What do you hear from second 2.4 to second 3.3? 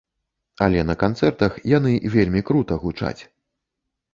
крута гучаць.